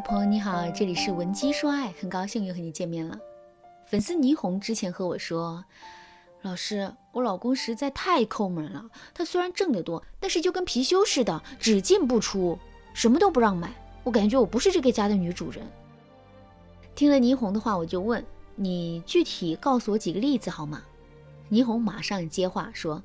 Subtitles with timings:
[0.00, 3.18] 朋友你好，这里是文姬说爱，很高兴又和你见面了。
[3.86, 5.64] 粉丝霓虹之前和我说，
[6.42, 12.56] 老师，我老公实在太抠门了，他虽然挣得多，但是就跟貔貅似的，只进不出，
[12.94, 13.72] 什么都不让买，
[14.04, 15.66] 我感觉我不是这个家的女主人。
[16.94, 18.24] 听了霓虹的话，我就问
[18.54, 20.82] 你具体告诉我几个例子好吗？
[21.50, 23.02] 霓虹马上接话说，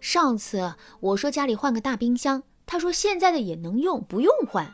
[0.00, 4.72] 上次我说家里换个大冰箱，他说现在的也能用，不用换。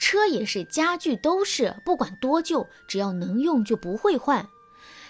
[0.00, 4.48] 车也是，家具都是，不管多旧，只要能用就不会换。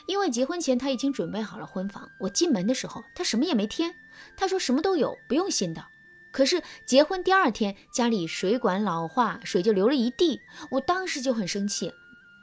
[0.07, 3.95] 因为结婚前他已经准备好了婚房，我进门的时候他什么也没添，
[4.37, 5.85] 他说什么都有，不用新的。
[6.33, 10.41] 可是结婚第二天，家里水管老化，水就流了一地，
[10.73, 11.93] 我当时就很生气。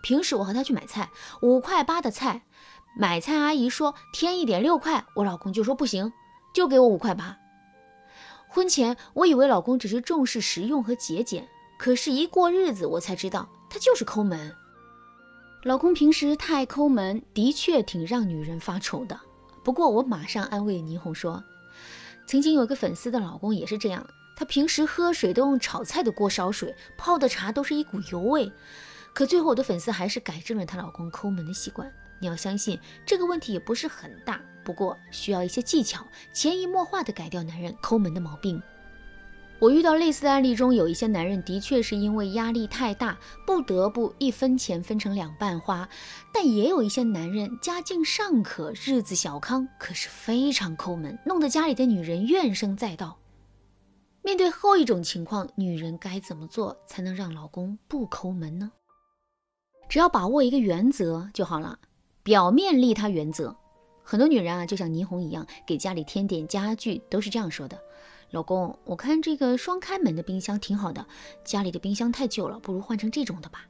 [0.02, 1.10] 平时我和他去买菜，
[1.41, 2.44] 五块八的菜，
[2.98, 6.14] 买菜阿姨说添一点六块，我老公就说不行，
[6.54, 7.38] 就给我五块八。
[8.48, 11.46] 婚前我以为老公只是重视实用和节俭。
[11.77, 14.54] 可是，一过日子，我才知道他就是抠门。
[15.63, 19.20] 老公平时太抠门，的确挺让女人发愁的。
[19.63, 21.43] 不过，我马上安慰霓虹说，
[22.26, 28.52] 曾经有个粉丝的老公也是这样，他平时喝水都用炒菜的锅烧水，泡的茶都是一股油味。
[29.13, 31.91] 可最后，我的粉丝还是改正了她老公抠门的习惯。
[32.20, 38.62] 你要相信，这个问题也不是很大，不过需要一些技巧，潜移默化的改掉男人抠门的毛病。
[39.60, 45.88] 我遇到类似的案例中，有一些男人的确是因为压力太大，不得不一分钱分成两半花；
[46.32, 53.18] 但也有一些男人家境尚可，日子小康，可是非常抠门，弄得家里的女人怨声载道。
[54.22, 58.71] 面对后一种情况，女人该怎么做才能让老公不抠门呢？
[59.90, 61.80] 只要把握一个原则就好了，
[62.21, 63.55] 表面利他原则。
[64.03, 67.78] 很多女人啊，就像霓虹一样，给家里添点家具，都是这样说的。
[68.31, 71.06] 老公，我看这个双开门的冰箱挺好的，
[71.46, 73.66] 家里的冰箱太旧了，不如换成这种的吧。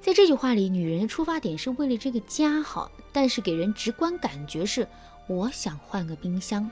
[0.00, 4.88] 在这句话里，女人的出发点是为了这个家好，但是给人直观感觉是
[5.28, 6.70] 我想换个冰箱。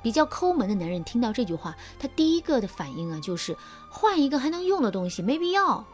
[0.00, 3.56] 比较抠门的男人听到这句话，他第一个的反应啊就是
[3.90, 5.84] 换一个还能用的东西，没必要，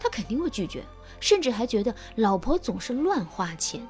[0.00, 0.84] 他肯定会拒绝，
[1.20, 3.86] 甚至还觉得老婆总是乱花钱。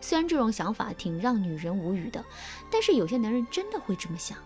[0.00, 2.24] 虽然这种想法挺让女人无语的，
[2.70, 4.36] 但是有些男人真的会这么想。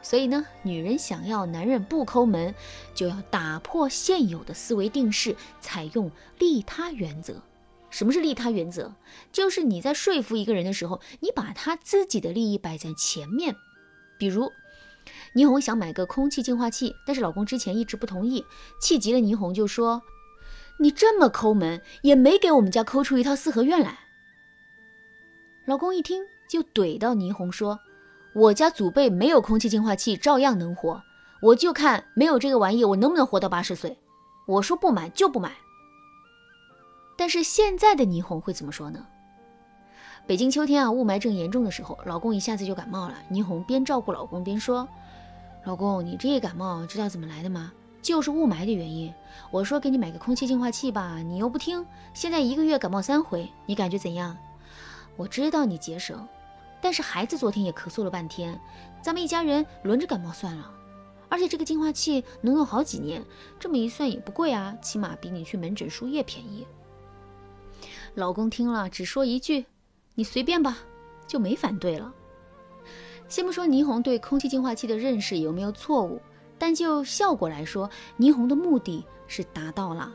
[0.00, 2.54] 所以呢，女人想要男人不抠门，
[2.94, 7.42] 就要打破现有的思维定式，采用利他原则。
[7.90, 8.92] 什么是利他原则？
[9.32, 13.56] 就是你在说服一个人的时候，你把他自己的利益摆在前面。
[14.18, 14.52] 比如，
[15.34, 18.44] 霓虹想买个空气净化器，但是老公之前一直不同意，
[18.80, 20.02] 气急了，霓虹就说
[20.80, 23.98] ：“你这么抠门，也没给我们家抠出一套四合院来。”
[25.66, 27.80] 老公一听就怼到霓虹说。
[28.38, 31.02] 我家祖辈没有空气净化器，照样能活。
[31.42, 33.98] 我就看没有这个玩意，我能不能活到八十岁？
[34.46, 35.50] 我说不买就不买。
[37.16, 39.04] 但是现在的霓虹会怎么说呢？
[40.24, 43.14] 北京秋天啊，雾霾正严重的时候，老公一下子就感冒了。
[43.28, 44.88] 霓虹边照顾老公边说
[45.66, 47.72] ：“老公，你这一感冒知道怎么来的吗？
[48.00, 49.12] 就是雾霾的原因。
[49.50, 51.84] 我说给你买个空气净化器吧，你又不听。
[52.14, 54.36] 现在一个月感冒三回，你感觉怎样？
[55.16, 56.24] 我知道你节省。”
[56.80, 58.58] 但是孩子昨天也咳嗽了半天，
[59.02, 60.74] 咱们一家人轮着感冒算了。
[61.28, 63.22] 而且这个净化器能用好几年，
[63.58, 66.66] 这么一算也不贵啊，起码比你去门诊输液便宜。
[68.14, 69.66] 老公听了只说一句
[70.16, 70.78] ：“你随便吧”，
[71.28, 72.12] 就没反对了。
[73.28, 76.18] 先不说霓虹对空气净化器的认识有没有错误，
[76.58, 80.10] 但就效果来说，霓虹的目的是达到了。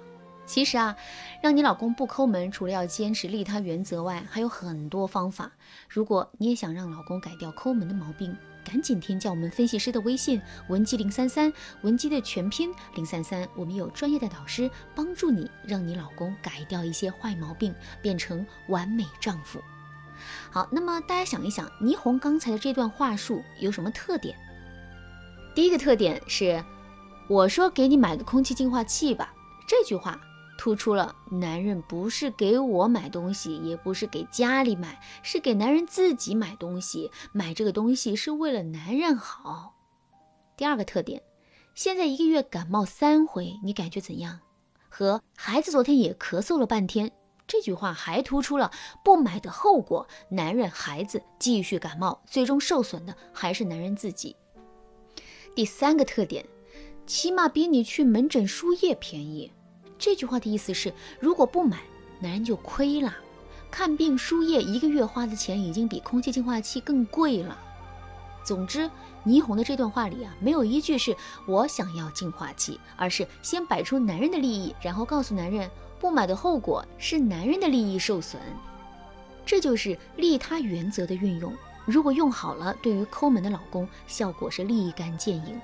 [0.54, 0.96] 其实啊，
[1.42, 5.52] 让你老公不抠门，除了要坚持利他原则外，还有很多方法。
[5.90, 19.60] 如果你也想让老公改掉抠门的毛病，赶紧添加我们分析师的微信文姬零三三，文姬的全拼零三三，我们有专业的导师帮助你，让你老公改掉一些坏毛病，变成完美丈夫。
[20.52, 24.38] 好，那么大家想一想，霓虹刚才的这段话术有什么特点？
[25.56, 26.64] 第一个特点是，
[27.28, 29.34] 我说给你买个空气净化器吧，
[29.68, 30.22] 这句话。
[30.58, 37.12] 突出了男人不是给我买东西，也不是给家里买，是给男人自己买东西。
[37.32, 39.74] 买这个东西是为了男人好。
[40.56, 41.22] 第二个特点，
[41.76, 44.40] 现在一个月感冒三回，你感觉怎样？
[44.88, 47.12] 和孩子昨天也咳嗽了半天，
[47.48, 48.72] 这句话还突出了
[49.04, 54.36] 不买的后果：男人、孩子继续感冒，最终受损的还是男人自己。
[55.56, 56.46] 第三个特点，
[57.08, 59.52] 起码比你去门诊输液便宜。
[60.04, 61.80] 这句话的意思是，如果不买，
[62.20, 63.16] 男人就亏了。
[63.72, 67.58] 看病输液一个月花的钱已经比空气净化器更贵了。
[68.44, 68.92] 总之，
[69.26, 71.16] 霓虹的这段话里啊，没有一句是
[71.48, 75.72] 我想要净化器，而是先摆出男人的利益，然后告诉男人
[76.02, 78.42] 不买的后果是男人的利益受损。
[79.46, 81.56] 这就是利他原则的运用。
[81.86, 85.62] 如果用好了，对于抠门的老公，效果是立竿见影。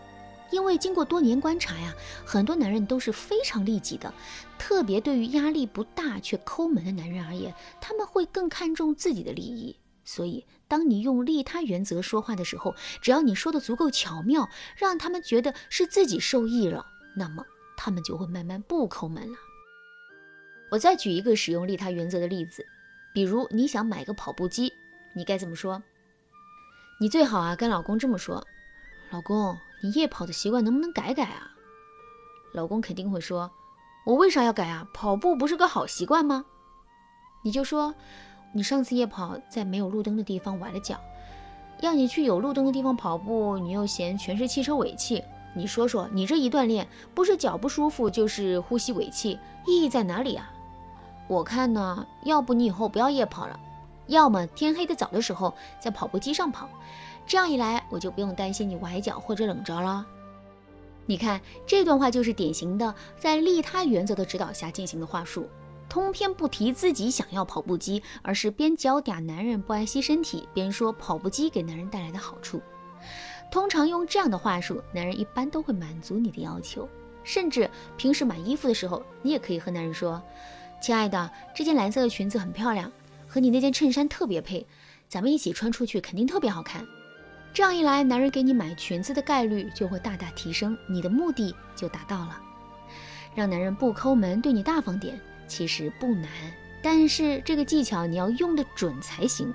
[0.52, 1.94] 因为经过多年观察呀，
[2.26, 4.14] 很多男人都是非常利己的，
[4.58, 9.76] 特别对于压力不大却抠门的男人而言，他们会更看重自己的利益。
[10.04, 16.84] 所以，当你用利他原则说话的时候，只要你说的足够巧妙，让他们觉得是自己受益了，
[17.16, 17.46] 那么
[17.78, 19.38] 他们就会慢慢不抠门了。
[20.72, 22.66] 我再举一个使用利他原则的例子，
[23.14, 24.74] 比如你想买个跑步机，
[25.16, 25.84] 你该怎么说？
[27.00, 28.44] 你最好啊跟老公这么说
[29.12, 31.52] ：“老公。”你夜跑的习惯能不能改改啊？
[32.54, 33.50] 老公肯定会说
[34.06, 34.88] ：“我为啥要改啊？
[34.94, 36.46] 跑步不是个好习惯吗？”
[37.44, 37.94] 你就说
[38.54, 41.00] ：“你上次夜跑在没有路灯的地方崴了脚，
[41.82, 45.24] 要你去有路灯的地方跑步，你又嫌全是汽车尾气。
[45.56, 50.52] 你说说，你这一锻炼，不是脚不舒服，就是呼吸尾气，意义在哪里啊？
[51.28, 53.60] 我看呢，要不你以后不要夜跑了，
[54.10, 56.70] 要么天黑的早的时候在跑步机上跑。”
[57.26, 60.06] 这样一来，我就不用担心你崴脚或者冷着了。
[61.06, 65.48] 你看这段话就是典型的在利他原则的指导下进行的话术，
[65.88, 72.62] 通篇不提自己想要跑步机，而是边教嗲男人不爱惜身体，边说跑步机给男人带来的好处。
[73.52, 76.88] 通常用这样的话术，男人一般都会满足你的要求。
[77.24, 80.22] 甚至平时买衣服的时候，你也可以和男人说
[80.82, 82.92] ：“亲爱的，这件蓝色的裙子很漂亮，
[83.30, 84.66] 和你那件衬衫特别配，
[85.08, 86.86] 咱们一起穿出去肯定特别好看。”
[87.54, 92.40] 这样一来，男人给你买裙子的概率就会大大提升，你的目的就达到了。
[93.34, 96.30] 让男人不抠门，对你大方点，其实不难，
[96.82, 99.54] 但是这个技巧你要用得准才行。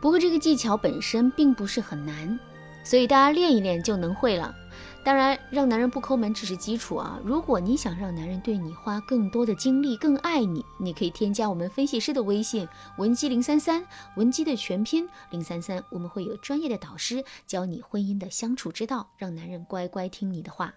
[0.00, 2.38] 不过这个技巧本身并不是很难，
[2.84, 4.54] 所以大家练一练就能会了。
[5.02, 7.18] 当然，让男人不抠门只是基础啊。
[7.24, 12.68] 如果你想让男人对你花更多的精力，更爱你，你可以添加我们分析师的微信
[12.98, 13.82] 文姬零三三，
[14.16, 20.74] 文姬的全拼零三三，我们会有专业的导师教你婚姻的相处之道，让男人乖乖听你的话。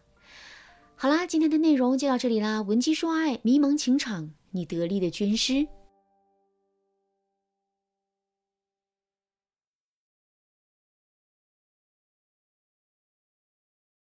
[0.96, 2.62] 好啦，今天的内容就到这里啦。
[2.62, 5.68] 文姬说爱，迷茫情场，你得力的军师。